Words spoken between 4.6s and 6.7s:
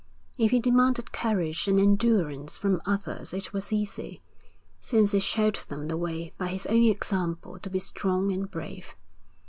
since he showed them the way by his